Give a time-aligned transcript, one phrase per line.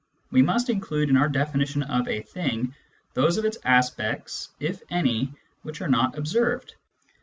[0.31, 2.73] We must include in our definition of a" thing"
[3.13, 5.31] those of its aspects, if any,
[5.61, 6.73] which are not observed.